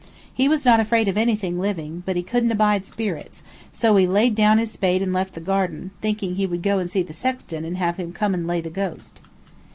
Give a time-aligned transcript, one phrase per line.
[0.33, 4.33] He was not afraid of anything living, but he couldn't abide spirits, so he laid
[4.33, 7.63] down his spade and left the garden, thinking he would go and see the sexton
[7.63, 9.21] and have him come and lay the ghost.